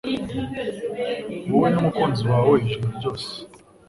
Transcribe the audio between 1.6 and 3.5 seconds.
numukunzi wawe ijoro ryose